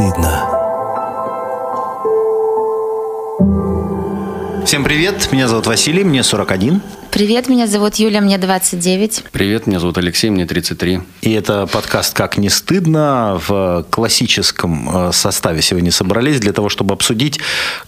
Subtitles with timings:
[0.00, 0.46] стыдно.
[4.64, 6.80] Всем привет, меня зовут Василий, мне 41.
[7.20, 9.24] Привет, меня зовут Юля, мне 29.
[9.30, 11.00] Привет, меня зовут Алексей, мне 33.
[11.20, 13.38] И это подкаст «Как не стыдно».
[13.46, 17.38] В классическом э, составе сегодня собрались для того, чтобы обсудить,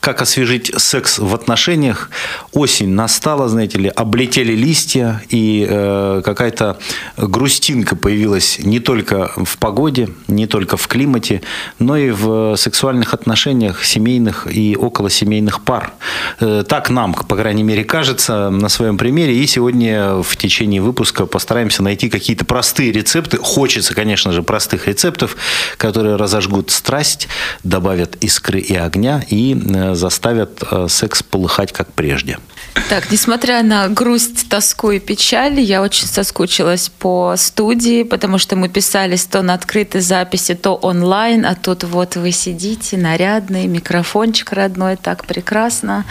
[0.00, 2.10] как освежить секс в отношениях.
[2.52, 6.76] Осень настала, знаете ли, облетели листья, и э, какая-то
[7.16, 11.40] грустинка появилась не только в погоде, не только в климате,
[11.78, 15.94] но и в сексуальных отношениях семейных и околосемейных пар.
[16.38, 19.42] Э, так нам, по крайней мере, кажется на своем примере примере.
[19.42, 23.38] И сегодня в течение выпуска постараемся найти какие-то простые рецепты.
[23.38, 25.36] Хочется, конечно же, простых рецептов,
[25.76, 27.28] которые разожгут страсть,
[27.62, 32.38] добавят искры и огня и э, заставят э, секс полыхать как прежде.
[32.88, 38.68] Так, несмотря на грусть, тоску и печаль, я очень соскучилась по студии, потому что мы
[38.68, 44.96] писались то на открытой записи, то онлайн, а тут вот вы сидите, нарядный, микрофончик родной,
[44.96, 46.04] так прекрасно.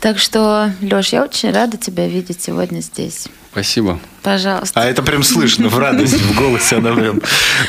[0.00, 3.28] Так что, Леш, я очень рада тебя видеть сегодня здесь.
[3.50, 3.98] Спасибо.
[4.22, 4.80] Пожалуйста.
[4.80, 7.20] А это прям слышно в радости, в голосе она прям,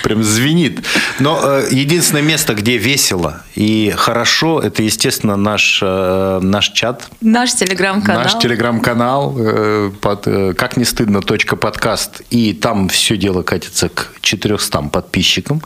[0.04, 0.84] прям звенит.
[1.20, 7.08] Но э, единственное место, где весело и хорошо, это, естественно, наш, э, наш чат.
[7.22, 8.24] Наш телеграм-канал.
[8.24, 12.22] Наш телеграм-канал э, под э, как не стыдно точка подкаст.
[12.30, 15.62] И там все дело катится к 400 подписчикам.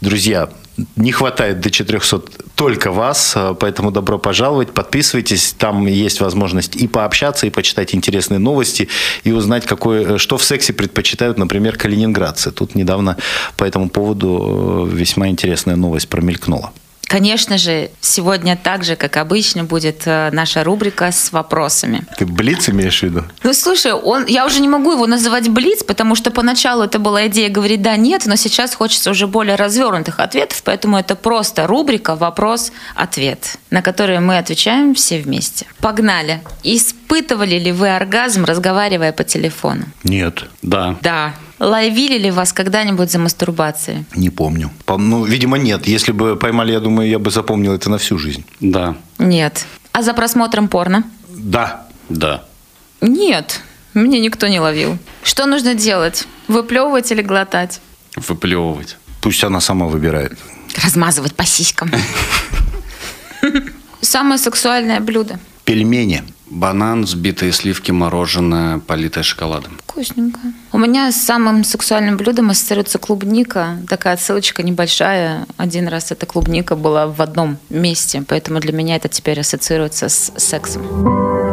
[0.00, 0.48] Друзья,
[0.96, 2.22] не хватает до 400
[2.54, 8.38] только вас, э, поэтому добро пожаловать, подписывайтесь, там есть возможность и пообщаться, и почитать интересные
[8.38, 8.88] новости,
[9.24, 12.50] и узнать, какое, э, что в сексе предпочитают, например, калининградцы.
[12.50, 13.16] Тут недавно
[13.56, 16.72] по этому поводу э, весьма интересная новость промелькнула.
[17.06, 22.02] Конечно же, сегодня так же, как обычно, будет э, наша рубрика с вопросами.
[22.18, 23.22] Ты Блиц имеешь в виду?
[23.42, 27.26] Ну, слушай, он, я уже не могу его называть Блиц, потому что поначалу это была
[27.28, 32.16] идея говорить «да», «нет», но сейчас хочется уже более развернутых ответов, поэтому это просто рубрика
[32.16, 35.66] «вопрос-ответ», на который мы отвечаем все вместе.
[35.78, 36.40] Погнали.
[37.14, 39.84] Испытывали ли вы оргазм, разговаривая по телефону?
[40.02, 40.46] Нет.
[40.62, 40.96] Да.
[41.00, 41.32] Да.
[41.60, 44.04] Ловили ли вас когда-нибудь за мастурбацией?
[44.16, 44.72] Не помню.
[44.88, 45.86] Ну, видимо, нет.
[45.86, 48.44] Если бы поймали, я думаю, я бы запомнил это на всю жизнь.
[48.58, 48.96] Да.
[49.18, 49.64] Нет.
[49.92, 51.04] А за просмотром порно?
[51.28, 51.86] Да.
[52.08, 52.42] Да.
[53.00, 53.60] Нет.
[53.94, 54.98] Меня никто не ловил.
[55.22, 56.26] Что нужно делать?
[56.48, 57.80] Выплевывать или глотать?
[58.16, 58.96] Выплевывать.
[59.20, 60.36] Пусть она сама выбирает.
[60.82, 61.92] Размазывать по сиськам.
[64.00, 65.38] Самое сексуальное блюдо.
[65.64, 66.24] Пельмени.
[66.50, 69.78] Банан, взбитые сливки, мороженое, политое шоколадом.
[69.86, 70.40] Вкусненько.
[70.72, 73.78] У меня с самым сексуальным блюдом ассоциируется клубника.
[73.88, 75.46] Такая отсылочка небольшая.
[75.56, 80.32] Один раз эта клубника была в одном месте, поэтому для меня это теперь ассоциируется с
[80.36, 81.43] сексом.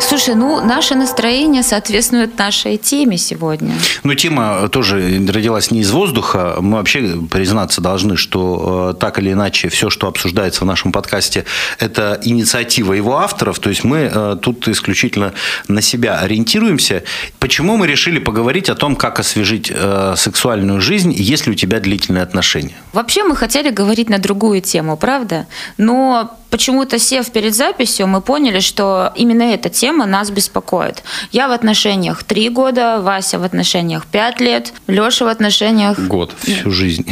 [0.00, 3.74] Слушай, ну, наше настроение соответствует нашей теме сегодня.
[4.04, 4.96] Ну, тема тоже
[5.28, 6.56] родилась не из воздуха.
[6.60, 11.44] Мы вообще признаться должны, что э, так или иначе все, что обсуждается в нашем подкасте,
[11.78, 13.58] это инициатива его авторов.
[13.58, 15.32] То есть мы э, тут исключительно
[15.68, 17.02] на себя ориентируемся.
[17.38, 22.22] Почему мы решили поговорить о том, как освежить э, сексуальную жизнь, если у тебя длительные
[22.22, 22.74] отношения?
[22.92, 25.46] Вообще мы хотели говорить на другую тему, правда?
[25.78, 31.04] Но почему-то сев перед записью, мы поняли, что именно эта тема нас беспокоит.
[31.30, 35.98] Я в отношениях три года, Вася в отношениях пять лет, Леша в отношениях...
[35.98, 36.34] Год.
[36.40, 37.04] Всю жизнь.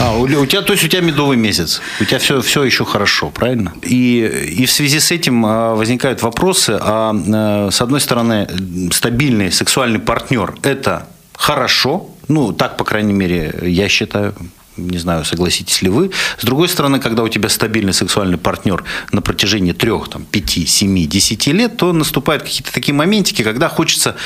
[0.00, 1.80] А, у, у тебя, то есть у тебя медовый месяц.
[2.00, 3.72] У тебя все, все еще хорошо, правильно?
[3.82, 6.76] И, и в связи с этим а, возникают вопросы.
[6.80, 8.48] А, а, с одной стороны,
[8.90, 14.34] стабильный сексуальный партнер– это хорошо, ну, так, по крайней мере, я считаю
[14.78, 16.10] не знаю, согласитесь ли вы.
[16.38, 21.06] С другой стороны, когда у тебя стабильный сексуальный партнер на протяжении трех, там, пяти, семи,
[21.06, 24.16] десяти лет, то наступают какие-то такие моментики, когда хочется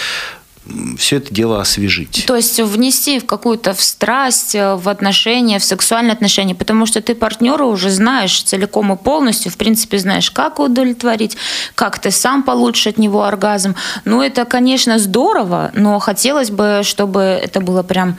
[0.97, 2.25] все это дело освежить.
[2.27, 7.01] То есть внести в какую-то в страсть, э, в отношения, в сексуальные отношения, потому что
[7.01, 11.37] ты партнера уже знаешь целиком и полностью, в принципе, знаешь, как удовлетворить,
[11.75, 13.75] как ты сам получишь от него оргазм.
[14.05, 18.17] Ну, это, конечно, здорово, но хотелось бы, чтобы это было прям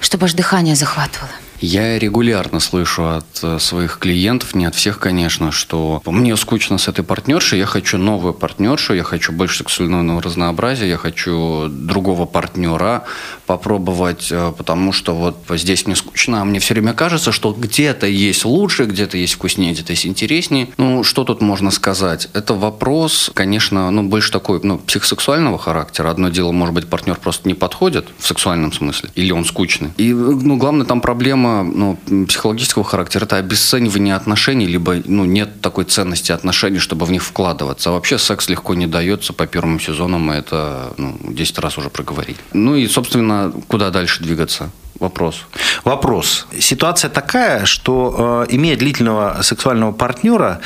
[0.00, 1.30] чтобы аж дыхание захватывало.
[1.60, 6.86] Я регулярно слышу от э, своих клиентов, не от всех, конечно, что мне скучно с
[6.86, 13.04] этой партнершей, я хочу новую партнершу, я хочу больше сексуального разнообразия, я хочу другого партнера
[13.46, 18.06] попробовать, э, потому что вот здесь мне скучно, а мне все время кажется, что где-то
[18.06, 20.68] есть лучше, где-то есть вкуснее, где-то есть интереснее.
[20.76, 22.28] Ну, что тут можно сказать?
[22.34, 26.10] Это вопрос, конечно, ну, больше такой, ну, психосексуального характера.
[26.10, 29.90] Одно дело, может быть, партнер просто не подходит в сексуальном смысле, или он скучный.
[29.96, 31.62] И, ну, главное, там проблема проблема
[32.08, 33.24] ну, психологического характера.
[33.24, 37.90] Это обесценивание отношений, либо ну, нет такой ценности отношений, чтобы в них вкладываться.
[37.90, 41.88] А вообще секс легко не дается по первым сезонам, мы это ну, 10 раз уже
[41.90, 42.36] проговорили.
[42.52, 44.70] Ну и, собственно, куда дальше двигаться?
[45.00, 45.46] Вопрос.
[45.84, 46.46] Вопрос.
[46.58, 50.60] Ситуация такая, что э, имея длительного сексуального партнера,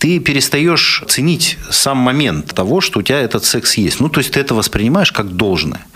[0.00, 4.00] ты перестаешь ценить сам момент того, что у тебя этот секс есть.
[4.00, 5.86] Ну, то есть ты это воспринимаешь как должное.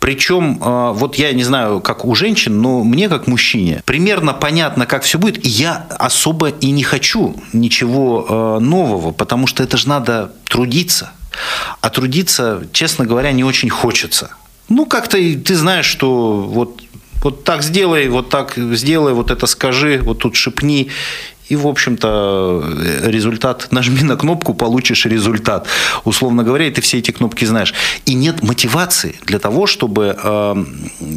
[0.00, 4.84] Причем, э, вот я не знаю, как у женщин, но мне, как мужчине, примерно понятно,
[4.84, 5.46] как все будет.
[5.46, 11.12] И я особо и не хочу ничего э, нового, потому что это же надо трудиться.
[11.80, 14.32] А трудиться, честно говоря, не очень хочется.
[14.68, 16.82] Ну, как-то ты знаешь, что вот
[17.22, 20.88] вот так сделай, вот так сделай, вот это скажи, вот тут шепни.
[21.52, 22.64] И, в общем-то,
[23.02, 25.66] результат, нажми на кнопку, получишь результат.
[26.04, 27.74] Условно говоря, и ты все эти кнопки знаешь.
[28.06, 30.64] И нет мотивации для того, чтобы э,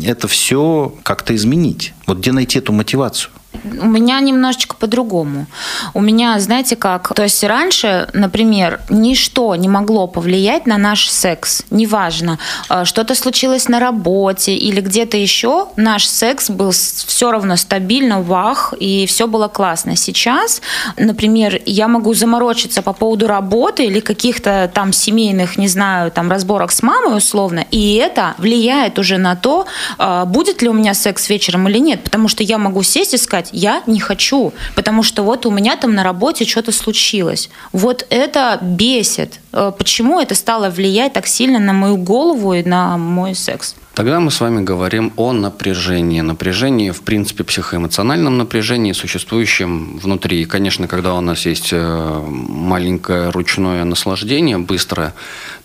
[0.04, 1.94] это все как-то изменить.
[2.06, 3.32] Вот где найти эту мотивацию?
[3.64, 5.48] У меня немножечко по-другому.
[5.94, 11.64] У меня, знаете как, то есть раньше, например, ничто не могло повлиять на наш секс.
[11.70, 18.22] Неважно, э, что-то случилось на работе или где-то еще, наш секс был все равно стабильно,
[18.22, 19.96] вах, и все было классно.
[19.96, 20.62] Сейчас,
[20.98, 26.72] например, я могу заморочиться по поводу работы или каких-то там семейных, не знаю, там разборок
[26.72, 29.66] с мамой условно, и это влияет уже на то,
[29.98, 33.18] э, будет ли у меня секс вечером или нет, потому что я могу сесть и
[33.18, 37.50] сказать, я не хочу, потому что вот у меня там на работе что-то случилось.
[37.72, 39.40] Вот это бесит.
[39.52, 43.76] Э, почему это стало влиять так сильно на мою голову и на мой секс?
[43.96, 46.20] Тогда мы с вами говорим о напряжении.
[46.20, 50.42] Напряжении, в принципе, психоэмоциональном напряжении, существующем внутри.
[50.42, 55.14] И, конечно, когда у нас есть э, маленькое ручное наслаждение, быстрое,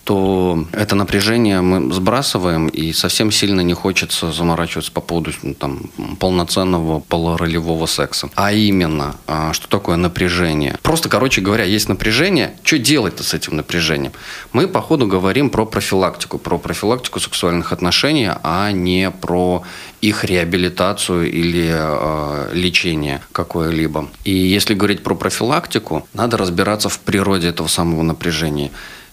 [0.04, 5.82] то это напряжение мы сбрасываем, и совсем сильно не хочется заморачиваться по поводу ну, там,
[6.18, 8.30] полноценного полуролевого секса.
[8.34, 10.78] А именно, а, что такое напряжение?
[10.82, 12.56] Просто, короче говоря, есть напряжение.
[12.64, 14.12] Что делать-то с этим напряжением?
[14.52, 19.62] Мы, по ходу, говорим про профилактику, про профилактику сексуальных отношений, а не про
[20.00, 24.08] их реабилитацию или э, лечение какое-либо.
[24.24, 28.70] И если говорить про профилактику, надо разбираться в природе этого самого напряжения.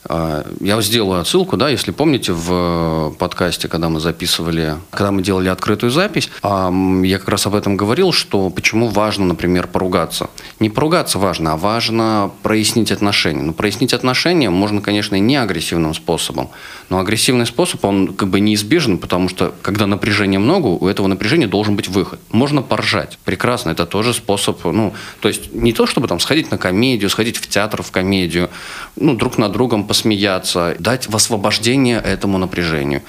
[0.09, 5.49] А, я сделаю отсылку, да, если помните, в подкасте, когда мы записывали, когда мы делали
[5.49, 10.29] открытую запись, я как раз об этом говорил, что почему важно, например, поругаться.
[10.59, 13.41] Не поругаться важно, а важно прояснить отношения.
[13.41, 16.49] Но прояснить отношения можно, конечно, и не агрессивным способом.
[16.89, 21.47] Но агрессивный способ, он как бы неизбежен, потому что, когда напряжения много, у этого напряжения
[21.47, 22.19] должен быть выход.
[22.31, 23.19] Можно поржать.
[23.25, 23.71] Прекрасно.
[23.71, 27.47] Это тоже способ, ну, то есть не то, чтобы там сходить на комедию, сходить в
[27.47, 28.49] театр в комедию,
[28.95, 33.01] ну, друг над другом посмеяться, дать в освобождение этому напряжению.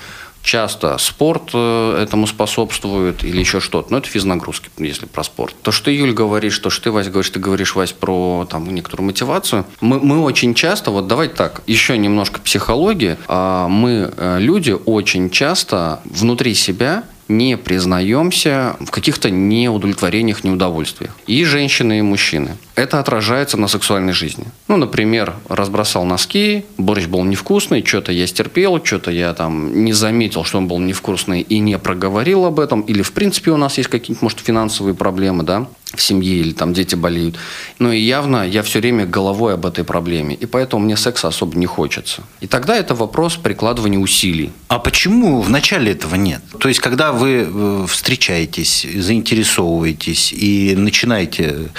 [0.49, 3.93] Часто спорт э, этому способствует или еще что-то.
[3.93, 5.55] Но это физнагрузки, если про спорт.
[5.61, 9.09] То, что Юль говорит, то, что ты, Вась, говоришь, ты говоришь, Вась, про там, некоторую
[9.09, 9.67] мотивацию.
[9.83, 13.19] Мы, мы очень часто, вот давайте так, еще немножко психологии.
[13.27, 21.17] А мы, э, люди, очень часто внутри себя не признаемся в каких-то неудовлетворениях, неудовольствиях.
[21.27, 22.57] И женщины, и мужчины.
[22.75, 24.45] Это отражается на сексуальной жизни.
[24.69, 30.45] Ну, например, разбросал носки, борщ был невкусный, что-то я стерпел, что-то я там не заметил,
[30.45, 32.83] что он был невкусный и не проговорил об этом.
[32.83, 36.75] Или, в принципе, у нас есть какие-то, может, финансовые проблемы, да в семье или там
[36.75, 37.37] дети болеют.
[37.79, 40.35] Ну и явно я все время головой об этой проблеме.
[40.35, 42.23] И поэтому мне секса особо не хочется.
[42.41, 44.53] И тогда это вопрос прикладывания усилий.
[44.69, 46.43] А почему в начале этого нет?
[46.59, 51.71] То есть, когда вы э, встречаетесь, заинтересовываетесь и начинаете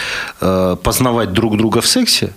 [0.41, 2.33] э, познавать друг друга в сексе,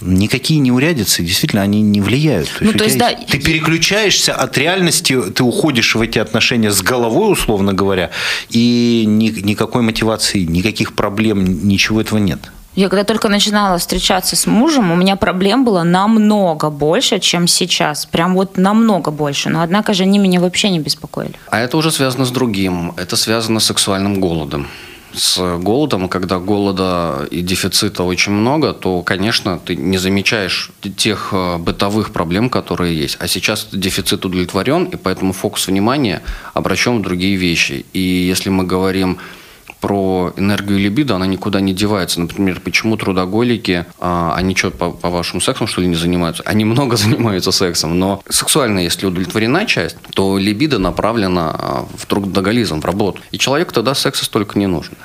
[0.00, 2.48] никакие неурядицы, действительно, они не влияют.
[2.48, 6.70] То ну, есть, то есть, да, ты переключаешься от реальности, ты уходишь в эти отношения
[6.70, 8.10] с головой, условно говоря,
[8.50, 12.40] и ни, никакой мотивации, никаких проблем, ничего этого нет.
[12.76, 18.04] Я когда только начинала встречаться с мужем, у меня проблем было намного больше, чем сейчас.
[18.04, 19.48] Прям вот намного больше.
[19.48, 21.32] Но однако же они меня вообще не беспокоили.
[21.50, 22.92] А это уже связано с другим.
[22.98, 24.68] Это связано с сексуальным голодом
[25.12, 31.56] с голодом, когда голода и дефицита очень много, то, конечно, ты не замечаешь тех э,
[31.58, 33.16] бытовых проблем, которые есть.
[33.20, 36.22] А сейчас дефицит удовлетворен, и поэтому фокус внимания
[36.54, 37.86] обращен в другие вещи.
[37.92, 39.18] И если мы говорим
[39.86, 42.20] про энергию либидо, она никуда не девается.
[42.20, 46.42] Например, почему трудоголики, а, они что, по, по вашему сексом, что ли, не занимаются?
[46.44, 52.80] Они много занимаются сексом, но сексуально, если удовлетворена часть, то либидо направлена а, в трудоголизм,
[52.80, 53.20] в работу.
[53.30, 54.96] И человеку тогда секса столько не нужно.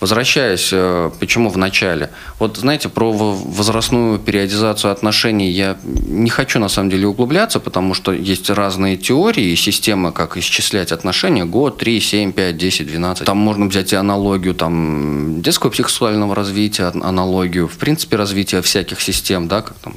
[0.00, 2.10] Возвращаясь, э, почему в начале?
[2.38, 8.12] Вот знаете, про возрастную периодизацию отношений я не хочу на самом деле углубляться, потому что
[8.12, 11.44] есть разные теории и системы, как исчислять отношения.
[11.44, 13.26] Год, 3, 7, 5, 10, 12.
[13.26, 19.48] Там можно взять и аналогию там, детского психосексуального развития, аналогию, в принципе, развития всяких систем,
[19.48, 19.94] да, как там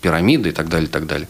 [0.00, 1.28] пирамиды и так далее, и так далее.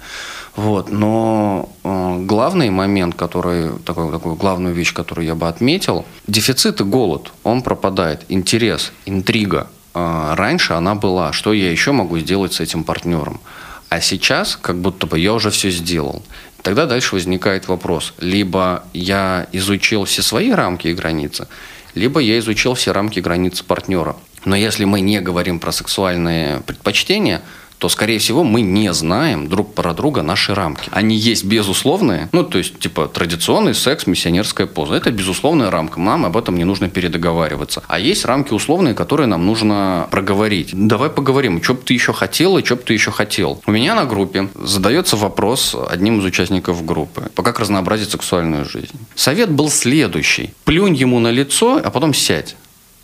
[0.56, 0.90] Вот.
[0.90, 6.84] Но э, главный момент, который, такой, такую главную вещь, которую я бы отметил, дефицит и
[6.84, 8.24] голод, он пропадает.
[8.28, 9.68] Интерес, интрига.
[9.94, 13.40] Э, раньше она была, что я еще могу сделать с этим партнером.
[13.88, 16.22] А сейчас, как будто бы я уже все сделал.
[16.62, 18.12] Тогда дальше возникает вопрос.
[18.18, 21.48] Либо я изучил все свои рамки и границы,
[21.94, 24.16] либо я изучил все рамки и границы партнера.
[24.44, 27.42] Но если мы не говорим про сексуальные предпочтения,
[27.80, 30.90] то, скорее всего, мы не знаем друг про друга наши рамки.
[30.92, 34.94] Они есть безусловные, ну, то есть, типа, традиционный секс, миссионерская поза.
[34.94, 35.98] Это безусловная рамка.
[35.98, 37.82] Нам об этом не нужно передоговариваться.
[37.88, 40.70] А есть рамки условные, которые нам нужно проговорить.
[40.74, 43.62] Давай поговорим, что бы ты еще хотел и что бы ты еще хотел.
[43.66, 47.30] У меня на группе задается вопрос одним из участников группы.
[47.34, 48.98] По как разнообразить сексуальную жизнь?
[49.14, 50.52] Совет был следующий.
[50.64, 52.56] Плюнь ему на лицо, а потом сядь.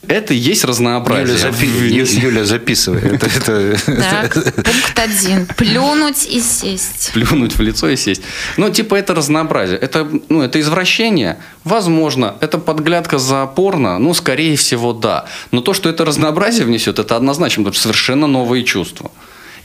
[0.08, 1.36] Это и есть разнообразие.
[1.36, 1.66] Юля, запи...
[1.66, 3.00] Юля записывай.
[3.00, 3.76] Это, это...
[3.86, 5.46] Так, пункт один.
[5.56, 7.10] Плюнуть и сесть.
[7.12, 8.22] Плюнуть в лицо и сесть.
[8.56, 9.78] Ну, типа, это разнообразие.
[9.78, 11.38] Это, ну, это извращение.
[11.64, 12.36] Возможно.
[12.40, 13.98] Это подглядка за порно.
[13.98, 15.26] Ну, скорее всего, да.
[15.50, 19.10] Но то, что это разнообразие внесет, это однозначно, потому что совершенно новые чувства.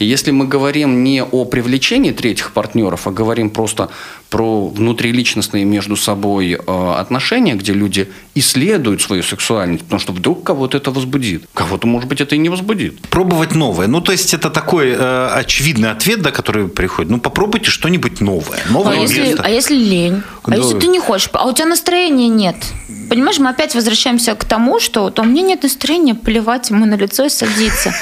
[0.01, 3.89] И если мы говорим не о привлечении третьих партнеров, а говорим просто
[4.31, 10.77] про внутриличностные между собой э, отношения, где люди исследуют свою сексуальность, потому что вдруг кого-то
[10.77, 11.43] это возбудит.
[11.53, 12.99] Кого-то, может быть, это и не возбудит.
[13.09, 13.87] Пробовать новое.
[13.87, 17.11] Ну, то есть, это такой э, очевидный ответ, да, который приходит.
[17.11, 18.59] Ну, попробуйте что-нибудь новое.
[18.69, 20.23] новое а, если, а если лень?
[20.47, 20.55] Да.
[20.55, 21.29] А если ты не хочешь?
[21.33, 22.55] А у тебя настроения нет?
[23.09, 26.95] Понимаешь, мы опять возвращаемся к тому, что то у меня нет настроения плевать ему на
[26.95, 27.93] лицо и садиться.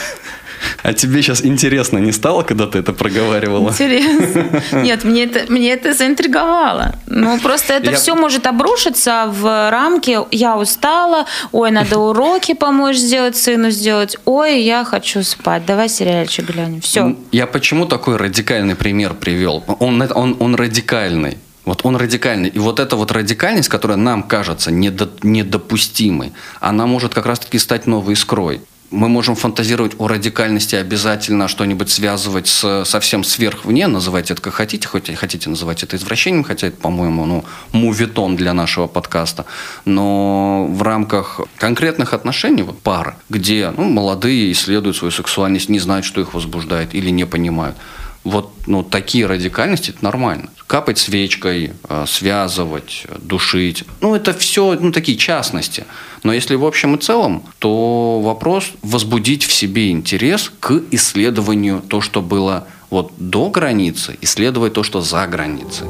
[0.84, 3.70] А тебе сейчас интересно не стало, когда ты это проговаривала?
[3.70, 4.62] Интересно.
[4.84, 6.96] Нет, мне это, мне это заинтриговало.
[7.08, 7.98] Ну, просто это я...
[7.98, 14.62] все может обрушиться в рамки «я устала», «ой, надо уроки помочь сделать, сыну сделать», «ой,
[14.62, 16.82] я хочу спать, давай сериальчик глянем».
[16.82, 17.16] Все.
[17.32, 19.64] Я почему такой радикальный пример привел?
[19.80, 21.38] Он, он, он радикальный.
[21.66, 22.50] Вот он радикальный.
[22.50, 28.14] И вот эта вот радикальность, которая нам кажется недопустимой, она может как раз-таки стать новой
[28.14, 34.54] искрой мы можем фантазировать о радикальности, обязательно что-нибудь связывать с совсем сверхвне, называйте это как
[34.54, 39.46] хотите, хоть хотите называть это извращением, хотя это, по-моему, ну, мувитон для нашего подкаста.
[39.86, 46.06] Но в рамках конкретных отношений, вот пары, где ну, молодые исследуют свою сексуальность, не знают,
[46.06, 47.76] что их возбуждает или не понимают,
[48.24, 50.50] вот ну, такие радикальности это нормально.
[50.68, 53.86] Капать свечкой, э, связывать, душить.
[54.02, 55.86] Ну, это все ну, такие частности.
[56.24, 62.02] Но если в общем и целом, то вопрос возбудить в себе интерес к исследованию то,
[62.02, 65.88] что было вот до границы, исследовать то, что за границей.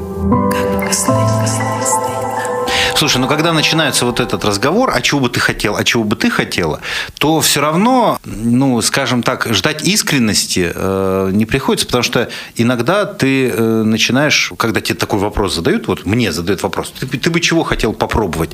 [3.00, 6.16] Слушай, ну когда начинается вот этот разговор, а чего бы ты хотел, а чего бы
[6.16, 6.82] ты хотела,
[7.18, 13.48] то все равно, ну, скажем так, ждать искренности э, не приходится, потому что иногда ты
[13.48, 17.62] э, начинаешь, когда тебе такой вопрос задают, вот мне задают вопрос, ты, ты бы чего
[17.62, 18.50] хотел попробовать?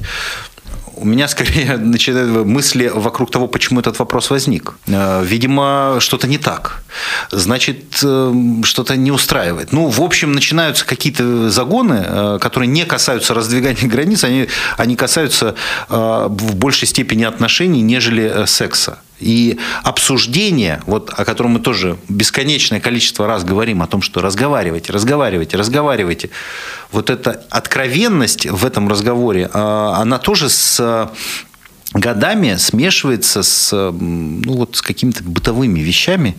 [0.96, 4.74] У меня скорее начинают мысли вокруг того, почему этот вопрос возник.
[4.86, 6.82] Э, видимо, что-то не так.
[7.30, 8.34] Значит, э,
[8.64, 9.72] что-то не устраивает.
[9.72, 15.54] Ну, в общем, начинаются какие-то загоны, э, которые не касаются раздвигания границ, они, они касаются
[15.88, 18.98] в большей степени отношений, нежели секса.
[19.20, 24.92] И обсуждение, вот, о котором мы тоже бесконечное количество раз говорим, о том, что разговаривайте,
[24.92, 26.30] разговаривайте, разговаривайте,
[26.92, 31.10] вот эта откровенность в этом разговоре, а, она тоже с
[31.98, 36.36] годами смешивается с, ну, вот, с какими-то бытовыми вещами.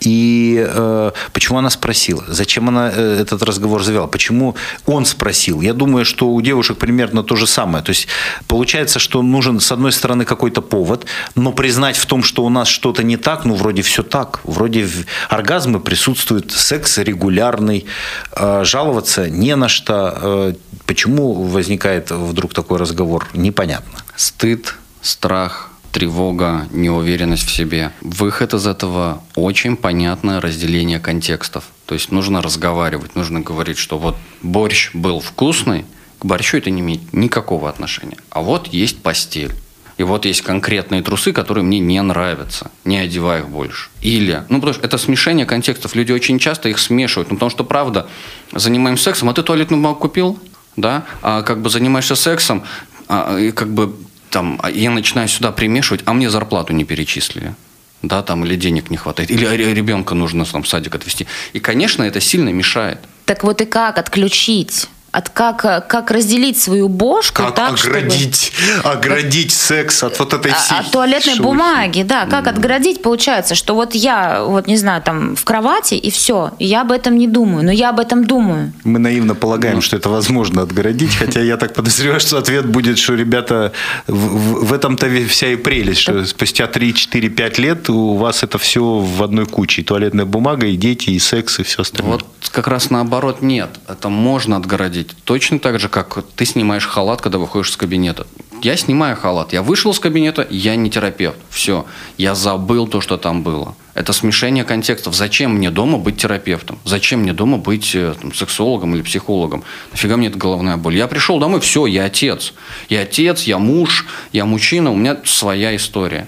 [0.00, 2.24] И э, почему она спросила?
[2.28, 4.06] Зачем она э, этот разговор завела?
[4.06, 5.60] Почему он спросил?
[5.60, 7.84] Я думаю, что у девушек примерно то же самое.
[7.84, 8.08] То есть
[8.48, 12.68] получается, что нужен, с одной стороны, какой-то повод, но признать в том, что у нас
[12.68, 14.40] что-то не так, ну, вроде все так.
[14.44, 14.88] Вроде
[15.28, 17.86] оргазмы присутствуют, секс регулярный,
[18.32, 20.18] э, жаловаться не на что.
[20.20, 20.54] Э,
[20.86, 23.28] почему возникает вдруг такой разговор?
[23.34, 24.05] Непонятно.
[24.16, 27.92] Стыд, страх, тревога, неуверенность в себе.
[28.00, 31.64] Выход из этого очень понятное разделение контекстов.
[31.86, 35.84] То есть нужно разговаривать, нужно говорить, что вот борщ был вкусный,
[36.18, 38.18] к борщу это не имеет никакого отношения.
[38.30, 39.52] А вот есть постель.
[39.96, 42.70] И вот есть конкретные трусы, которые мне не нравятся.
[42.84, 43.88] Не одевай их больше.
[44.02, 45.94] Или, ну, потому что это смешение контекстов.
[45.94, 47.30] Люди очень часто их смешивают.
[47.30, 48.06] Ну, потому что, правда,
[48.52, 50.38] занимаемся сексом, а ты туалетную бумагу купил?
[50.76, 51.06] Да?
[51.22, 52.64] А как бы занимаешься сексом,
[53.08, 53.94] а, и как бы
[54.36, 57.54] там, а я начинаю сюда примешивать, а мне зарплату не перечислили
[58.02, 61.26] да, там, или денег не хватает, или ребенка нужно там, в садик отвезти.
[61.54, 62.98] И, конечно, это сильно мешает.
[63.24, 64.88] Так вот и как отключить?
[65.16, 68.96] От как, как разделить свою бошку как так, оградить, чтобы...
[68.96, 71.42] оградить секс от вот этой всей От туалетной шелухи.
[71.42, 72.26] бумаги, да.
[72.26, 72.50] Как mm.
[72.50, 76.92] отградить, получается, что вот я, вот не знаю, там в кровати и все, я об
[76.92, 78.74] этом не думаю, но я об этом думаю.
[78.84, 79.80] Мы наивно полагаем, mm.
[79.80, 83.72] что это возможно отгородить, хотя я так подозреваю, что ответ будет, что, ребята,
[84.06, 88.42] в, в, в этом-то вся и прелесть, что спустя 3, 4, 5 лет у вас
[88.42, 89.80] это все в одной куче.
[89.80, 92.18] И туалетная бумага, и дети, и секс, и все остальное.
[92.18, 93.70] Вот как раз наоборот нет.
[93.88, 95.05] Это можно отгородить.
[95.24, 98.26] Точно так же, как ты снимаешь халат, когда выходишь из кабинета.
[98.62, 99.52] Я снимаю халат.
[99.52, 101.36] Я вышел из кабинета, я не терапевт.
[101.50, 101.86] Все.
[102.16, 103.76] Я забыл то, что там было.
[103.94, 105.14] Это смешение контекстов.
[105.14, 106.78] Зачем мне дома быть терапевтом?
[106.84, 109.62] Зачем мне дома быть э, там, сексологом или психологом?
[109.92, 110.96] Нафига мне эта головная боль?
[110.96, 112.54] Я пришел домой, все, я отец.
[112.88, 116.26] Я отец, я муж, я мужчина, у меня своя история.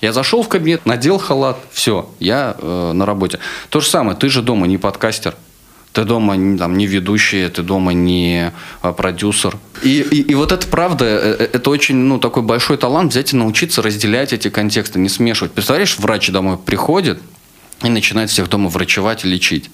[0.00, 3.38] Я зашел в кабинет, надел халат, все, я э, на работе.
[3.68, 5.36] То же самое, ты же дома не подкастер,
[5.92, 9.56] ты дома там, не ведущий, ты дома не а, продюсер.
[9.82, 13.32] И, и, и вот это правда, э, э, это очень ну, такой большой талант взять
[13.32, 15.52] и научиться разделять эти контексты, не смешивать.
[15.52, 17.20] Представляешь, врач домой приходит
[17.82, 19.70] и начинает всех дома врачевать и лечить.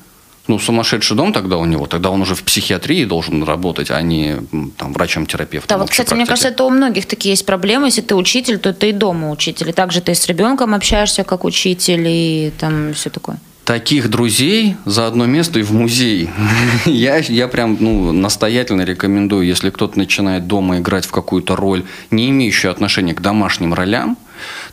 [0.49, 4.37] Ну, сумасшедший дом тогда у него, тогда он уже в психиатрии должен работать, а не
[4.79, 5.77] там, врачом-терапевтом.
[5.77, 7.89] Да, вот, кстати, мне кажется, это у многих такие есть проблемы.
[7.89, 9.71] Если ты учитель, то ты и дома учитель.
[9.71, 15.09] И также ты с ребенком общаешься как учитель и там все такое таких друзей за
[15.09, 16.31] одно место и в музей.
[16.87, 22.31] я, я прям ну, настоятельно рекомендую, если кто-то начинает дома играть в какую-то роль, не
[22.31, 24.17] имеющую отношения к домашним ролям,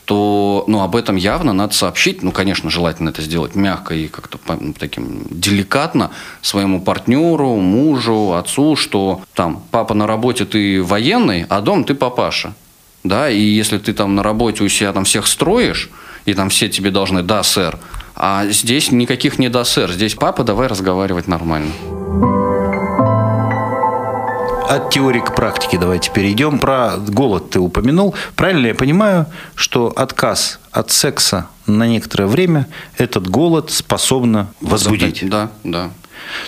[0.06, 2.22] то ну, об этом явно надо сообщить.
[2.22, 6.12] Ну, конечно, желательно это сделать мягко и как-то ну, таким деликатно
[6.44, 12.54] своему партнеру, мужу, отцу, что там папа на работе ты военный, а дом ты папаша.
[13.04, 15.90] Да, и если ты там на работе у себя там всех строишь,
[16.26, 17.80] и там все тебе должны «да, сэр»,
[18.16, 19.92] а здесь никаких не да, сэр.
[19.92, 21.72] Здесь папа, давай разговаривать нормально.
[24.70, 26.58] От теории к практике давайте перейдем.
[26.58, 28.16] Про голод ты упомянул.
[28.36, 32.68] Правильно я понимаю, что отказ от секса на некоторое время
[32.98, 35.28] этот голод способно возбудить?
[35.30, 35.92] Да, да.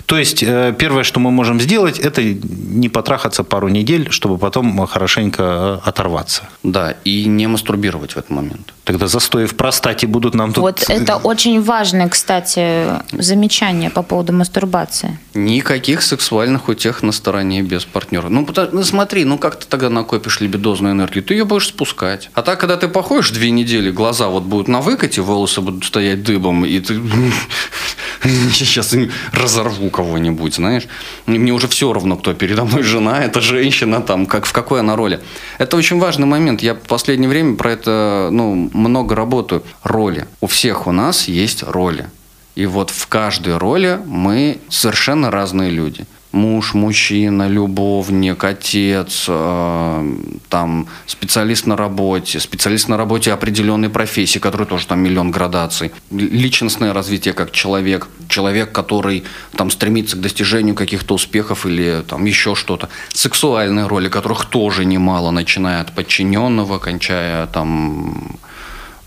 [0.06, 4.86] То есть, э, первое, что мы можем сделать, это не потрахаться пару недель, чтобы потом
[4.86, 6.42] хорошенько э, оторваться.
[6.62, 8.74] Да, и не мастурбировать в этот момент.
[8.84, 10.62] Тогда застои в простате будут нам тут...
[10.62, 15.18] Вот это очень важное, кстати, замечание по поводу мастурбации.
[15.34, 18.28] Никаких сексуальных утех на стороне без партнера.
[18.28, 21.24] Ну, ну смотри, ну как ты тогда накопишь либидозную энергию?
[21.24, 22.30] Ты ее будешь спускать.
[22.34, 26.22] А так, когда ты походишь две недели, глаза вот будут на выкате, волосы будут стоять
[26.22, 27.00] дыбом, и ты
[28.52, 28.94] сейчас
[29.32, 30.84] разорву кого-нибудь, знаешь.
[31.26, 34.96] Мне уже все равно, кто передо мной жена, это женщина, там, как, в какой она
[34.96, 35.20] роли.
[35.58, 36.62] Это очень важный момент.
[36.62, 39.62] Я в последнее время про это ну, много работаю.
[39.82, 40.26] Роли.
[40.40, 42.08] У всех у нас есть роли.
[42.54, 50.16] И вот в каждой роли мы совершенно разные люди муж, мужчина, любовник, отец, э,
[50.48, 56.92] там, специалист на работе, специалист на работе определенной профессии, который тоже там миллион градаций, личностное
[56.92, 59.24] развитие как человек, человек, который
[59.56, 65.30] там стремится к достижению каких-то успехов или там еще что-то, сексуальные роли, которых тоже немало,
[65.30, 68.36] начиная от подчиненного, кончая там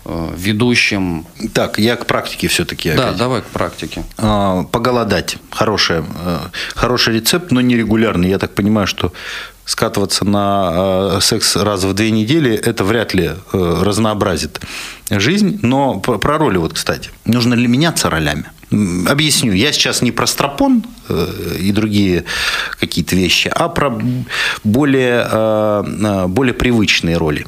[0.04, 1.26] ведущим.
[1.52, 2.92] Так, я к практике все-таки.
[2.92, 3.16] Да, опять.
[3.16, 4.02] давай к практике.
[4.18, 5.36] А, поголодать.
[5.50, 6.38] Хороший, э,
[6.74, 8.28] хороший рецепт, но нерегулярный.
[8.28, 9.12] Я так понимаю, что
[9.64, 14.60] скатываться на э, секс раз в две недели, это вряд ли разнообразит
[15.10, 15.60] жизнь.
[15.62, 17.10] Но про роли вот, кстати.
[17.24, 18.46] Нужно ли меняться ролями?
[18.70, 19.52] Объясню.
[19.52, 22.24] Я сейчас не про стропон э, и другие
[22.78, 24.00] какие-то вещи, а про
[24.62, 27.46] более, э, э, более привычные роли.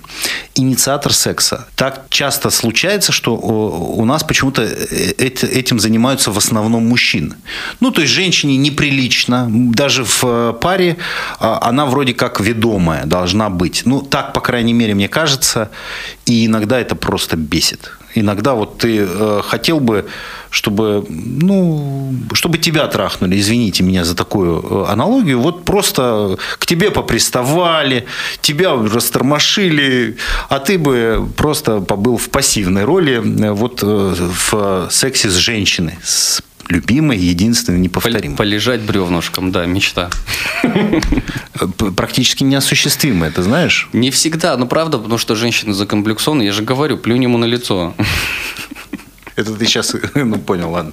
[0.56, 1.68] Инициатор секса.
[1.76, 7.36] Так часто случается, что у нас почему-то этим занимаются в основном мужчины.
[7.78, 10.96] Ну, то есть женщине неприлично, даже в паре
[11.38, 13.82] а, она вроде как ведомая должна быть.
[13.84, 15.70] Ну, так, по крайней мере, мне кажется.
[16.26, 17.92] И иногда это просто бесит.
[18.14, 20.06] Иногда вот ты э, хотел бы,
[20.50, 26.90] чтобы, ну, чтобы тебя трахнули, извините меня за такую э, аналогию, вот просто к тебе
[26.90, 28.06] поприставали,
[28.40, 30.16] тебя растормошили,
[30.48, 36.42] а ты бы просто побыл в пассивной роли э, вот в сексе с женщиной, с
[36.72, 38.36] любимой, единственной, неповторимой.
[38.36, 40.10] Полежать бревнышком, да, мечта.
[41.96, 43.88] Практически неосуществимо, это знаешь?
[43.92, 46.42] Не всегда, но правда, потому что женщины закомплексованы.
[46.42, 47.94] Я же говорю, плюнь ему на лицо.
[49.36, 50.92] Это ты сейчас, ну понял, ладно.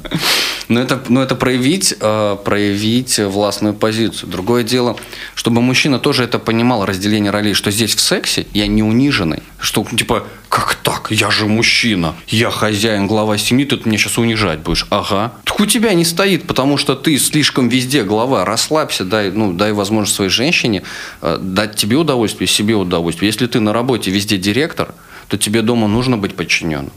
[0.67, 4.30] Но это, но это проявить, э, проявить властную позицию.
[4.30, 4.97] Другое дело,
[5.36, 9.43] чтобы мужчина тоже это понимал, разделение ролей, что здесь в сексе я не униженный.
[9.60, 11.12] Что, типа, как так?
[11.12, 12.15] Я же мужчина.
[12.28, 14.86] Я хозяин, глава семьи, ты меня сейчас унижать будешь.
[14.89, 15.34] Ага.
[15.43, 18.45] Так у тебя не стоит, потому что ты слишком везде глава.
[18.45, 20.84] Расслабься, дай, ну, дай возможность своей женщине
[21.21, 23.28] э, дать тебе удовольствие, себе удовольствие.
[23.28, 24.93] Если ты на работе везде директор,
[25.28, 26.91] то тебе дома нужно быть подчиненным.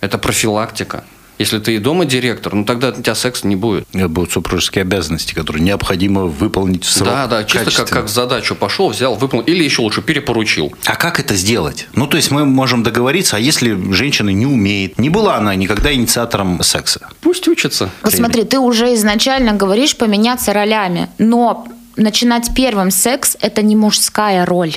[0.00, 1.04] Это профилактика.
[1.38, 3.86] Если ты и дома директор, ну тогда у тебя секса не будет.
[3.92, 7.08] Это будут супружеские обязанности, которые необходимо выполнить в срок.
[7.08, 10.74] Да, да, чисто как, как задачу пошел, взял, выполнил, или еще лучше перепоручил.
[10.84, 11.86] А как это сделать?
[11.94, 15.92] Ну, то есть мы можем договориться, а если женщина не умеет, не была она никогда
[15.92, 17.08] инициатором секса?
[17.20, 17.88] Пусть учится.
[18.02, 24.44] Вот смотри, ты уже изначально говоришь поменяться ролями, но начинать первым секс– это не мужская
[24.44, 24.74] роль.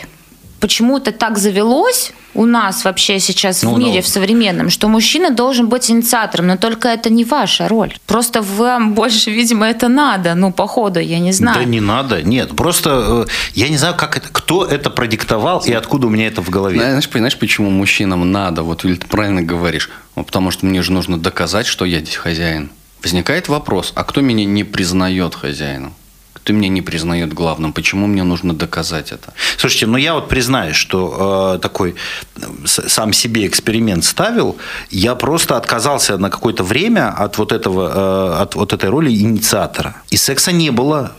[0.61, 4.01] Почему-то так завелось, у нас вообще сейчас ну, в мире, ну.
[4.01, 7.95] в современном, что мужчина должен быть инициатором, но только это не ваша роль.
[8.05, 11.57] Просто вам больше, видимо, это надо, ну, по ходу, я не знаю.
[11.57, 15.73] Да не надо, нет, просто э, я не знаю, как это, кто это продиктовал и
[15.73, 16.79] откуда у меня это в голове.
[16.79, 20.91] Знаешь, понимаешь, почему мужчинам надо, вот или ты правильно говоришь, ну, потому что мне же
[20.91, 22.69] нужно доказать, что я здесь хозяин.
[23.01, 25.95] Возникает вопрос, а кто меня не признает хозяином?
[26.43, 27.73] Ты меня не признает главным.
[27.73, 29.33] Почему мне нужно доказать это?
[29.57, 31.95] Слушайте, ну я вот признаюсь, что э, такой
[32.65, 34.57] сам себе эксперимент ставил.
[34.89, 39.95] Я просто отказался на какое-то время от вот этого, э, от вот этой роли инициатора.
[40.09, 41.11] И секса не было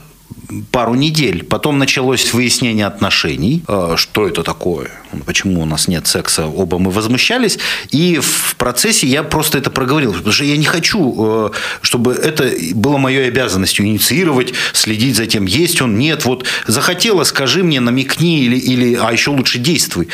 [0.71, 1.45] пару недель.
[1.45, 3.63] Потом началось выяснение отношений.
[3.67, 4.91] А, что это такое?
[5.27, 6.47] Почему у нас нет секса?
[6.47, 7.59] Оба мы возмущались.
[7.91, 10.13] И в процессе я просто это проговорил.
[10.13, 15.47] Потому что я не хочу, э, чтобы это было моей обязанностью инициировать, следить за тем,
[15.47, 16.25] есть он, нет.
[16.25, 20.09] Вот захотела, скажи мне, намекни, или, или а еще лучше действуй.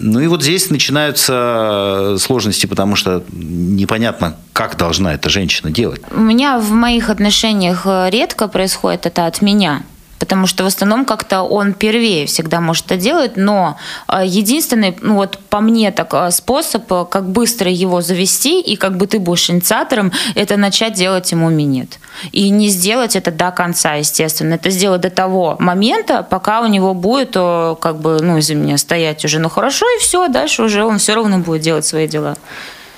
[0.00, 6.00] Ну и вот здесь начинаются сложности, потому что непонятно, как должна эта женщина делать.
[6.10, 9.82] У меня в моих отношениях редко происходит это от меня
[10.30, 15.16] потому что в основном как-то он первее всегда может это делать, но э, единственный, ну
[15.16, 19.18] вот по мне так э, способ, э, как быстро его завести и как бы ты
[19.18, 21.98] будешь инициатором, это начать делать ему минет.
[22.30, 24.54] И не сделать это до конца, естественно.
[24.54, 29.24] Это сделать до того момента, пока у него будет, как бы, ну, из-за меня стоять
[29.24, 32.36] уже, ну, хорошо, и все, дальше уже он все равно будет делать свои дела.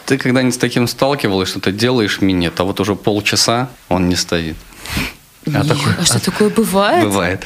[0.05, 4.17] Ты когда-нибудь с таким сталкивалась, что ты делаешь минет, а вот уже полчаса он не
[4.17, 4.57] стоит?
[5.47, 7.05] А, такое, а что такое бывает?
[7.05, 7.45] Бывает.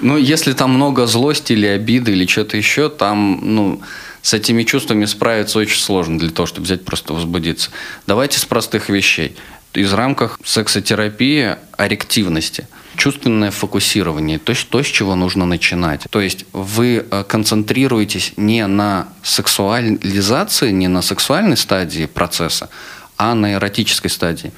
[0.00, 3.80] Ну, если там много злости или обиды или что-то еще, там, ну,
[4.22, 7.70] с этими чувствами справиться очень сложно для того, чтобы взять просто возбудиться.
[8.06, 9.36] Давайте с простых вещей.
[9.74, 12.66] Из рамках сексотерапии о рективности.
[12.96, 16.02] Чувственное фокусирование, то есть то, с чего нужно начинать.
[16.10, 22.70] То есть вы э, концентрируетесь не на сексуализации, не на сексуальной стадии процесса,
[23.16, 24.52] а на эротической стадии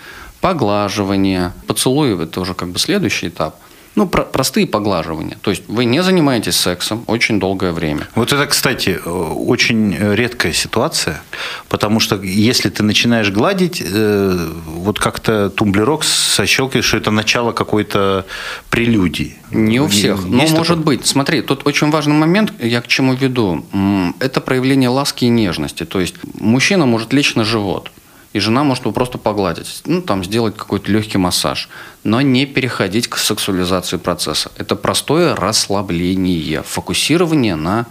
[0.47, 3.57] поглаживание, поцелуи– это уже как бы следующий этап.
[3.97, 5.39] Ну, про простые поглаживания.
[5.41, 8.07] То есть вы не занимаетесь сексом очень долгое время.
[8.15, 11.21] Вот это, кстати, э, очень редкая ситуация,
[11.69, 18.25] потому что если ты начинаешь гладить, э, вот как-то тумблерок сощелкиваешь, что это начало какой-то
[18.71, 19.35] прелюдии.
[19.51, 20.59] Не у всех, Есть но такое?
[20.59, 21.07] может быть.
[21.07, 23.65] Смотри, тут очень важный момент, я к чему веду.
[24.21, 25.85] Это проявление ласки и нежности.
[25.85, 27.91] То есть мужчина может лечь на живот–
[28.37, 31.71] и жена может его просто погладить, ну, там, сделать какой-то легкий массаж,
[32.05, 34.53] но не переходить к сексуализации процесса.
[34.59, 37.87] Это простое расслабление, фокусирование на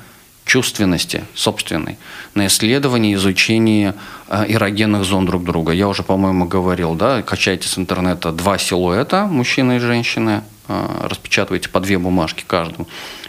[0.46, 1.98] чувственности собственной,
[2.36, 3.96] на исследовании, изучении
[4.28, 5.72] э, эрогенных зон друг друга.
[5.72, 11.70] Я уже, по-моему, говорил, да, качайте с интернета два силуэта, мужчина и женщина, э, распечатывайте
[11.70, 12.88] по две бумажки каждому,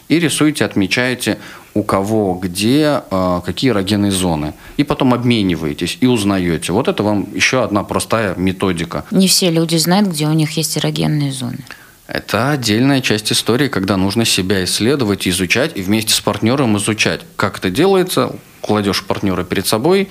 [0.08, 1.38] и рисуете, отмечаете
[1.76, 4.54] у кого, где, а, какие эрогенные зоны.
[4.78, 6.72] И потом обмениваетесь и узнаете.
[6.72, 9.04] Вот это вам еще одна простая методика.
[9.10, 11.58] Не все люди знают, где у них есть эрогенные зоны.
[12.06, 17.20] Это отдельная часть истории, когда нужно себя исследовать, изучать и вместе с партнером изучать.
[17.36, 18.36] Как это делается?
[18.62, 20.08] Кладешь партнера перед собой,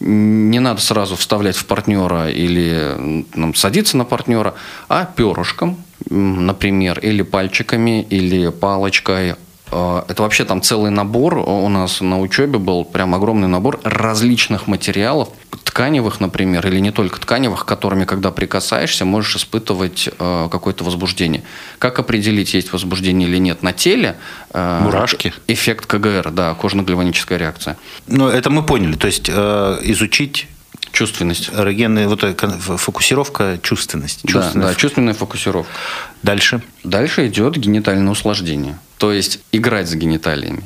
[0.00, 4.54] не надо сразу вставлять в партнера или ну, садиться на партнера,
[4.88, 9.34] а перышком, например, или пальчиками, или палочкой
[9.70, 15.28] это вообще там целый набор у нас на учебе был, прям огромный набор различных материалов,
[15.70, 21.42] тканевых, например, или не только тканевых, которыми, когда прикасаешься, можешь испытывать э, какое-то возбуждение.
[21.78, 24.16] Как определить, есть возбуждение или нет на теле?
[24.52, 25.32] Э, Мурашки.
[25.46, 27.76] Эффект КГР, да, кожно-гальваническая реакция.
[28.08, 28.96] Ну, это мы поняли.
[28.96, 30.48] То есть э, изучить
[30.92, 31.50] Чувственность.
[31.54, 32.24] Эрогенная вот
[32.80, 34.26] фокусировка чувственности.
[34.32, 35.70] Да, да, чувственная фокусировка.
[36.24, 36.62] Дальше?
[36.82, 38.76] Дальше идет генитальное услаждение.
[39.00, 40.62] То есть играть с гениталиями.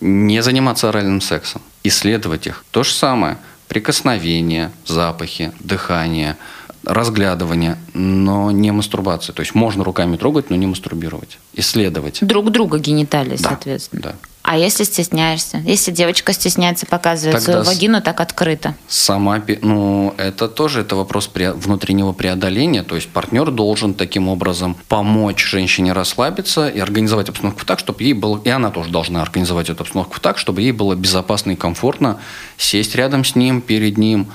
[0.00, 1.62] Не заниматься оральным сексом.
[1.84, 2.64] Исследовать их.
[2.72, 3.38] То же самое.
[3.68, 6.36] прикосновения, запахи, дыхание,
[6.84, 9.32] разглядывание, но не мастурбация.
[9.32, 11.38] То есть можно руками трогать, но не мастурбировать.
[11.54, 12.18] Исследовать.
[12.20, 14.02] Друг друга гениталии, Да, соответственно.
[14.02, 14.14] да.
[14.42, 15.58] А если стесняешься?
[15.58, 18.74] Если девочка стесняется показывать Тогда свою вагину так открыто?
[18.88, 22.82] Сама, ну, это тоже это вопрос внутреннего преодоления.
[22.82, 28.14] То есть партнер должен таким образом помочь женщине расслабиться и организовать обстановку так, чтобы ей
[28.14, 32.18] было, и она тоже должна организовать эту обстановку так, чтобы ей было безопасно и комфортно
[32.58, 34.26] сесть рядом с ним, перед ним.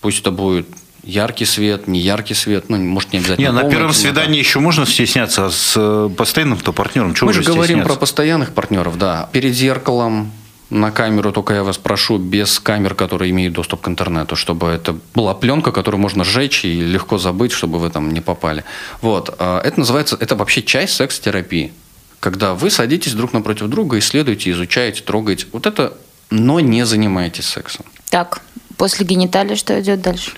[0.00, 0.66] Пусть это будет
[1.02, 3.46] яркий свет, не яркий свет, ну, может, не обязательно.
[3.46, 7.42] Не, на первом свидании еще можно стесняться, а с э, постоянным-то партнером чего Мы же
[7.42, 9.28] говорим про постоянных партнеров, да.
[9.32, 10.32] Перед зеркалом,
[10.70, 14.96] на камеру, только я вас прошу, без камер, которые имеют доступ к интернету, чтобы это
[15.14, 18.64] была пленка, которую можно сжечь и легко забыть, чтобы вы там не попали.
[19.02, 19.34] Вот.
[19.38, 21.72] А Это называется, это вообще часть секс-терапии.
[22.20, 25.46] Когда вы садитесь друг напротив друга, исследуете, изучаете, трогаете.
[25.52, 25.94] Вот это,
[26.30, 27.84] но не занимаетесь сексом.
[28.10, 28.40] Так,
[28.76, 30.32] после гениталии что идет дальше?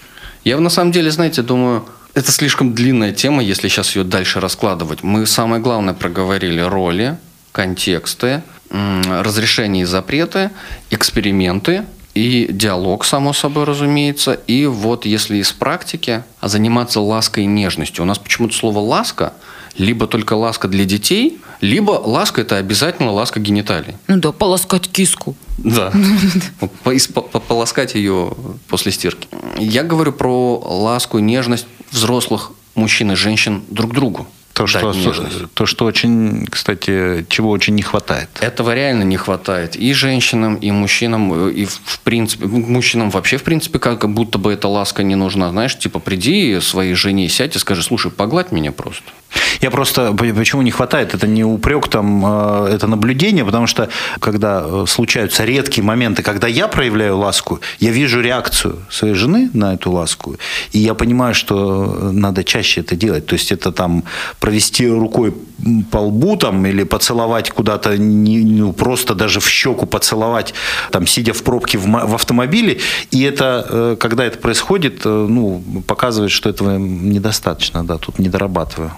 [0.45, 5.03] Я на самом деле, знаете, думаю, это слишком длинная тема, если сейчас ее дальше раскладывать.
[5.03, 7.17] Мы самое главное проговорили роли,
[7.53, 10.51] контексты, разрешения и запреты,
[10.91, 14.33] эксперименты и диалог, само собой, разумеется.
[14.33, 18.03] И вот если из практики, а заниматься лаской и нежностью.
[18.03, 19.33] У нас почему-то слово «ласка»
[19.79, 23.95] либо только ласка для детей, либо ласка– это обязательно ласка гениталий.
[24.09, 25.35] Ну да, полоскать киску.
[25.59, 25.91] Да.
[26.85, 28.35] Поис- по- по- Полоскать ее
[28.69, 29.29] после стирки.
[29.59, 34.27] Я говорю про ласку и нежность взрослых мужчин и женщин друг другу.
[34.55, 34.93] То, что,
[35.55, 38.29] то, что очень, кстати, чего очень не хватает.
[38.43, 43.39] Этого реально не хватает и женщинам, и мужчинам, и в в принципе, ну, мужчинам вообще,
[43.39, 45.49] в принципе, как будто бы эта ласка не нужна.
[45.51, 49.05] Знаешь, типа, приди своей жене, сядь и скажи, слушай, погладь меня просто.
[49.61, 54.65] Я просто почему не хватает, это не упрек, там, э, это наблюдение, потому что когда
[54.65, 59.93] э, случаются редкие моменты, когда я проявляю ласку, я вижу реакцию своей жены на эту
[59.93, 60.37] ласку,
[60.73, 63.27] и я понимаю, что надо чаще это делать.
[63.27, 64.05] То есть это там
[64.41, 65.35] провести рукой
[65.91, 70.55] по лбу там, или поцеловать куда-то, ну, просто даже в щеку поцеловать,
[70.91, 76.33] там, сидя в пробке в, в автомобиле, и это, э, когда это происходит, ну, показывает,
[76.33, 78.91] что этого недостаточно, да, тут не дорабатываю.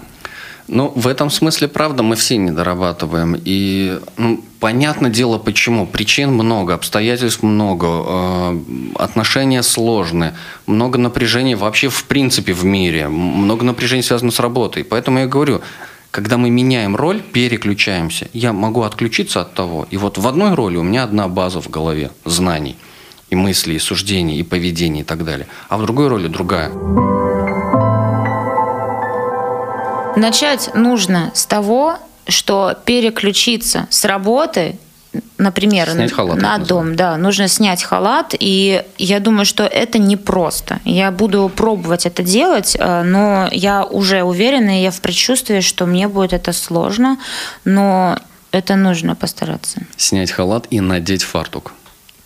[0.67, 3.35] Ну, в этом смысле, правда, мы все не дорабатываем.
[3.45, 5.85] И ну, понятно дело, почему.
[5.85, 8.59] Причин много, обстоятельств много, э,
[8.95, 10.33] отношения сложные,
[10.65, 14.83] много напряжений вообще в принципе в мире, много напряжений связано с работой.
[14.83, 15.61] Поэтому я говорю,
[16.09, 18.27] когда мы меняем роль, переключаемся.
[18.33, 19.85] Я могу отключиться от того.
[19.91, 22.75] И вот в одной роли у меня одна база в голове знаний.
[23.29, 25.47] И мыслей, и суждений, и поведений, и так далее.
[25.67, 26.71] А в другой роли другая.
[30.15, 31.97] Начать нужно с того,
[32.27, 34.77] что переключиться с работы,
[35.37, 39.97] например, Снять на- халат, на дом, да, нужно снять халат, и я думаю, что это
[39.99, 40.79] непросто.
[40.85, 45.85] Я буду пробовать это делать, э, но я уже уверена, и я в предчувствии, что
[45.85, 47.17] мне будет это сложно,
[47.63, 48.17] но
[48.51, 49.81] это нужно постараться.
[49.97, 51.73] Снять халат и надеть фартук.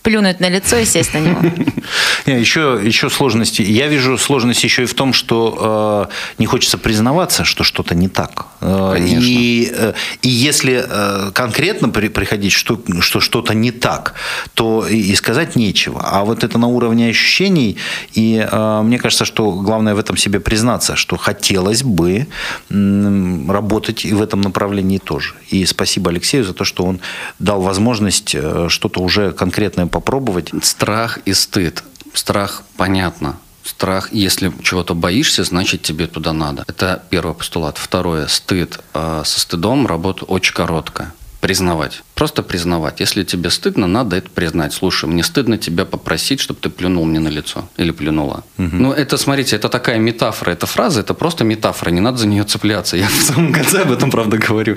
[0.01, 1.41] Плюнуть на лицо и сесть на него.
[2.25, 3.61] Не, Еще, еще сложности.
[3.61, 8.07] Я вижу сложность еще и в том, что э, не хочется признаваться, что что-то не
[8.07, 8.45] так.
[8.59, 9.25] Конечно.
[9.25, 14.15] И, э, и если э, конкретно при- приходить, что, что что-то не так,
[14.53, 16.01] то и, сказать нечего.
[16.03, 17.77] А вот это на уровне ощущений.
[18.13, 22.27] И э, мне кажется, что главное в этом себе признаться, что хотелось бы
[22.69, 25.35] работать и в этом направлении тоже.
[25.49, 26.99] И спасибо Алексею за то, что он
[27.39, 28.35] дал возможность
[28.67, 30.51] что-то уже конкретное попробовать.
[30.63, 31.83] Страх и стыд.
[32.13, 33.37] Страх понятно.
[33.63, 36.63] Страх, если чего-то боишься, значит тебе туда надо.
[36.67, 37.77] Это первый постулат.
[37.77, 38.79] Второе, стыд.
[38.93, 41.13] А Со стыдом работа очень короткая.
[41.41, 42.03] Признавать.
[42.15, 42.99] Просто признавать.
[42.99, 44.73] Если тебе стыдно, надо это признать.
[44.73, 47.69] Слушай, мне стыдно тебя попросить, чтобы ты плюнул мне на лицо.
[47.77, 48.43] Или плюнула.
[48.57, 50.51] Ну, это, смотрите, это такая метафора.
[50.51, 51.91] Эта фраза, это просто метафора.
[51.91, 52.97] Не надо за нее цепляться.
[52.97, 54.75] Я в самом конце об этом, правда, говорю.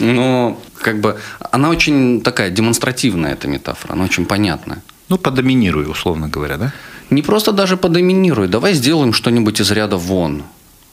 [0.00, 1.18] Но, как бы,
[1.50, 3.94] она очень такая демонстративная, эта метафора.
[3.94, 4.82] Она очень понятная.
[5.08, 6.72] Ну, подоминируй, условно говоря, да?
[7.10, 8.48] Не просто даже подоминируй.
[8.48, 10.42] Давай сделаем что-нибудь из ряда вон.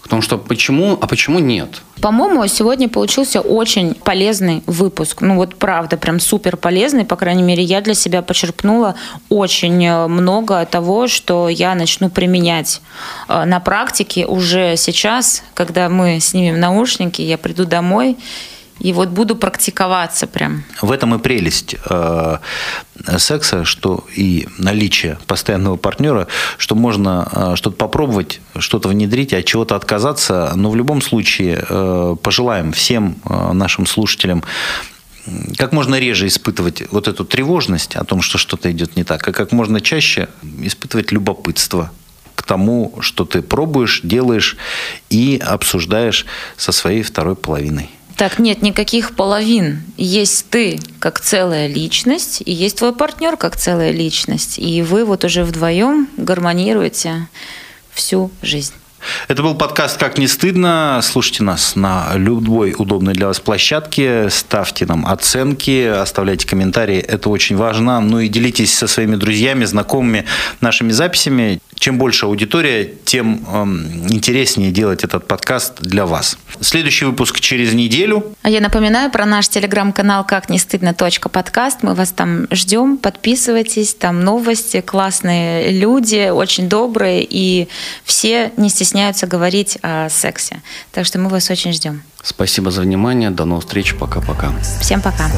[0.02, 1.82] Потому что почему, а почему нет?
[2.02, 5.22] По-моему, сегодня получился очень полезный выпуск.
[5.22, 7.06] Ну вот правда, прям супер полезный.
[7.06, 8.96] По крайней мере, я для себя почерпнула
[9.28, 12.82] очень э, много того, что я начну применять
[13.28, 18.18] э, на практике уже сейчас, когда мы снимем наушники, я приду домой
[18.80, 20.64] и вот буду практиковаться прям.
[20.82, 22.38] В этом и прелесть э,
[23.18, 29.76] секса, что и наличие постоянного партнера, что можно э, что-то попробовать, что-то внедрить, от чего-то
[29.76, 30.54] отказаться.
[30.56, 34.44] Но в любом случае э, пожелаем всем э, нашим слушателям
[35.58, 39.32] как можно реже испытывать вот эту тревожность о том, что что-то идет не так, а
[39.32, 40.28] как можно чаще
[40.62, 41.92] испытывать любопытство
[42.36, 44.58] к тому, что ты пробуешь, делаешь
[45.10, 46.26] и обсуждаешь
[46.58, 47.90] со своей второй половиной.
[48.20, 49.82] Так, нет никаких половин.
[49.96, 54.60] Есть ты как целая личность, и есть твой партнер как целая личность.
[54.60, 57.30] И вы вот уже вдвоем гармонируете
[57.94, 58.74] всю жизнь.
[59.28, 61.00] Это был подкаст «Как не стыдно».
[61.04, 64.30] Слушайте нас на любой удобной для вас площадке.
[64.30, 66.98] Ставьте нам оценки, оставляйте комментарии.
[66.98, 68.00] Это очень важно.
[68.00, 70.26] Ну и делитесь со своими друзьями, знакомыми
[70.62, 71.60] нашими записями.
[71.76, 73.64] Чем больше аудитория, тем э,
[74.14, 76.38] интереснее делать этот подкаст для вас.
[76.60, 78.36] Следующий выпуск через неделю.
[78.42, 80.94] А я напоминаю про наш телеграм-канал «Как не стыдно.
[80.94, 81.84] подкаст».
[81.84, 82.98] Мы вас там ждем.
[82.98, 83.94] Подписывайтесь.
[83.94, 87.26] Там новости, классные люди, очень добрые.
[87.30, 87.70] И
[88.04, 90.62] все не стесняются говорить о сексе.
[90.92, 92.02] Так что мы вас очень ждем.
[92.22, 93.30] Спасибо за внимание.
[93.30, 93.96] До новых встреч.
[93.98, 94.52] Пока-пока.
[94.82, 95.30] Всем пока.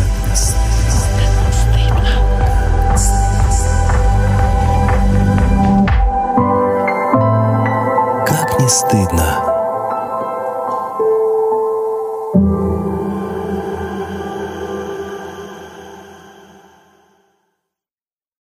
[8.67, 9.40] стыдно.